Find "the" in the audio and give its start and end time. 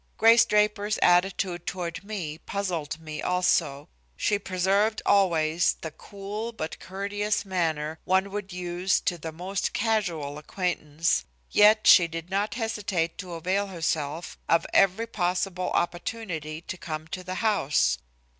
5.81-5.91, 9.19-9.31, 17.23-17.35